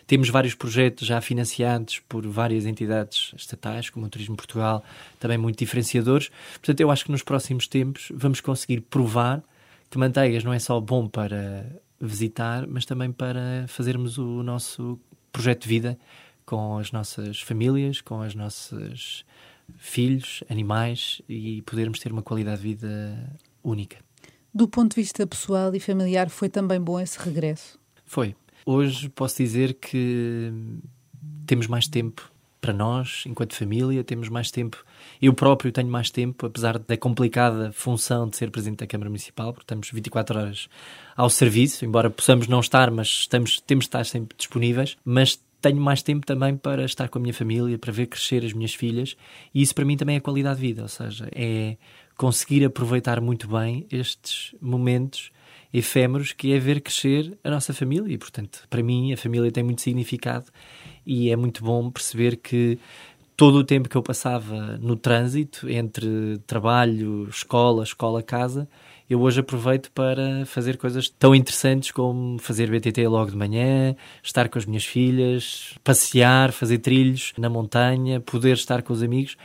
[0.07, 4.83] Temos vários projetos já financiados por várias entidades estatais, como o Turismo Portugal,
[5.19, 6.31] também muito diferenciadores.
[6.55, 9.43] Portanto, eu acho que nos próximos tempos vamos conseguir provar
[9.91, 11.65] que Manteigas não é só bom para
[12.01, 14.99] visitar, mas também para fazermos o nosso
[15.31, 15.99] projeto de vida
[16.45, 19.23] com as nossas famílias, com as nossas
[19.77, 23.97] filhos, animais e podermos ter uma qualidade de vida única.
[24.53, 27.77] Do ponto de vista pessoal e familiar, foi também bom esse regresso?
[28.05, 28.35] Foi.
[28.65, 30.51] Hoje posso dizer que
[31.45, 32.31] temos mais tempo
[32.65, 34.83] para nós, enquanto família, temos mais tempo.
[35.21, 39.53] Eu próprio tenho mais tempo, apesar da complicada função de ser Presidente da Câmara Municipal,
[39.53, 40.69] porque estamos 24 horas
[41.15, 44.97] ao serviço, embora possamos não estar, mas estamos, temos de estar sempre disponíveis.
[45.05, 48.53] Mas tenho mais tempo também para estar com a minha família, para ver crescer as
[48.53, 49.15] minhas filhas,
[49.53, 51.77] e isso para mim também é qualidade de vida, ou seja, é
[52.17, 55.31] conseguir aproveitar muito bem estes momentos
[55.73, 58.13] efêmeros que é ver crescer a nossa família.
[58.13, 60.45] E, portanto, para mim a família tem muito significado
[61.05, 62.79] e é muito bom perceber que
[63.35, 68.67] todo o tempo que eu passava no trânsito entre trabalho, escola, escola, casa,
[69.09, 74.49] eu hoje aproveito para fazer coisas tão interessantes como fazer BTT logo de manhã, estar
[74.49, 79.37] com as minhas filhas, passear, fazer trilhos na montanha, poder estar com os amigos.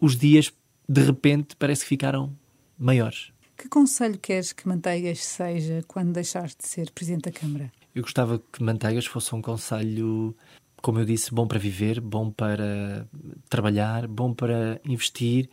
[0.00, 0.52] Os dias,
[0.88, 2.36] de repente, parece que ficaram
[2.78, 3.32] maiores.
[3.56, 7.72] Que conselho queres que Manteigas seja quando deixares de ser Presidente da Câmara?
[7.94, 10.36] Eu gostava que Manteigas fosse um conselho
[10.82, 13.08] como eu disse, bom para viver, bom para
[13.48, 15.50] trabalhar, bom para investir,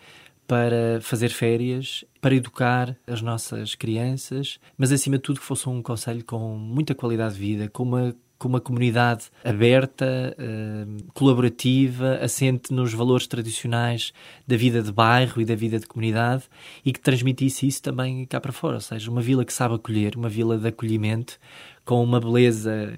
[0.47, 5.81] para fazer férias, para educar as nossas crianças, mas acima de tudo que fosse um
[5.81, 12.73] conselho com muita qualidade de vida, com uma com uma comunidade aberta, uh, colaborativa, assente
[12.73, 14.11] nos valores tradicionais
[14.45, 16.43] da vida de bairro e da vida de comunidade
[16.83, 18.75] e que transmitisse isso também cá para fora.
[18.75, 21.39] Ou seja, uma vila que sabe acolher, uma vila de acolhimento,
[21.85, 22.93] com uma beleza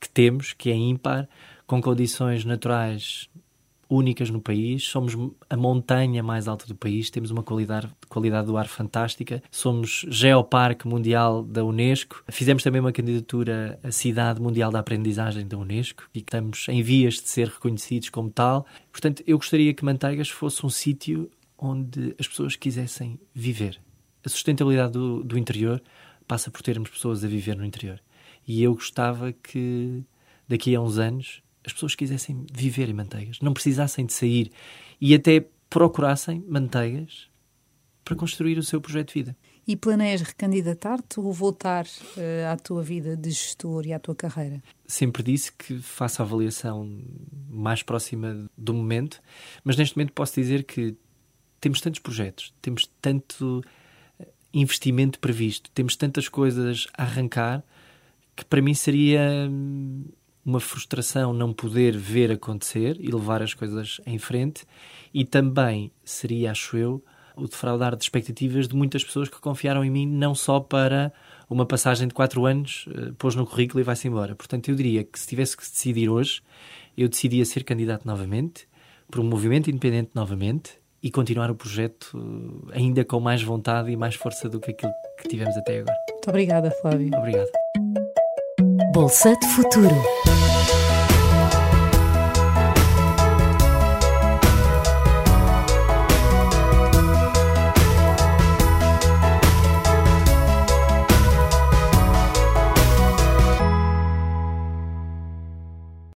[0.00, 1.28] que temos, que é ímpar,
[1.64, 3.28] com condições naturais
[3.88, 5.14] únicas no país, somos
[5.48, 10.86] a montanha mais alta do país, temos uma qualidade, qualidade do ar fantástica, somos Geoparque
[10.86, 16.18] Mundial da Unesco, fizemos também uma candidatura à Cidade Mundial da Aprendizagem da Unesco e
[16.18, 18.66] estamos em vias de ser reconhecidos como tal.
[18.92, 23.80] Portanto, eu gostaria que Manteigas fosse um sítio onde as pessoas quisessem viver.
[24.24, 25.82] A sustentabilidade do, do interior
[26.26, 28.00] passa por termos pessoas a viver no interior.
[28.46, 30.04] E eu gostava que
[30.46, 34.50] daqui a uns anos as pessoas quisessem viver em manteigas, não precisassem de sair
[35.00, 37.28] e até procurassem manteigas
[38.02, 39.36] para construir o seu projeto de vida.
[39.66, 44.62] E planeias recandidatar-te ou voltar uh, à tua vida de gestor e à tua carreira?
[44.86, 47.02] Sempre disse que faço a avaliação
[47.50, 49.20] mais próxima do momento,
[49.62, 50.96] mas neste momento posso dizer que
[51.60, 53.62] temos tantos projetos, temos tanto
[54.18, 57.62] eh, investimento previsto, temos tantas coisas a arrancar
[58.34, 60.06] que para mim seria hum,
[60.48, 64.64] uma frustração não poder ver acontecer e levar as coisas em frente,
[65.12, 67.04] e também seria, acho eu,
[67.36, 71.12] o defraudar de expectativas de muitas pessoas que confiaram em mim não só para
[71.50, 74.34] uma passagem de quatro anos, uh, pôs no currículo e vai-se embora.
[74.34, 76.40] Portanto, eu diria que se tivesse que decidir hoje,
[76.96, 78.66] eu decidia ser candidato novamente,
[79.10, 83.96] por um movimento independente novamente e continuar o projeto uh, ainda com mais vontade e
[83.98, 85.96] mais força do que aquilo que tivemos até agora.
[86.10, 87.10] Muito obrigada, Flávio.
[87.14, 88.07] Obrigado.
[88.90, 90.77] Bolsa de Futuro.